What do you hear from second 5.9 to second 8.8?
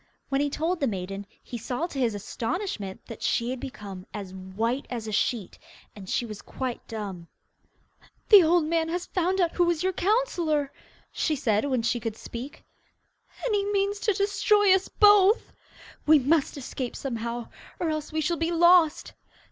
and she was quite dumb. 'The old